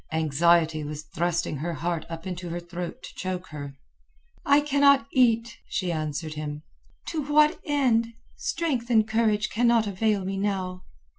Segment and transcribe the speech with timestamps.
[0.11, 3.77] Anxiety was thrusting her heart up into her throat to choke her.
[4.43, 6.63] "I cannot eat," she answered him.
[7.09, 8.15] "To what end?
[8.35, 10.85] Strength and courage cannot avail me now."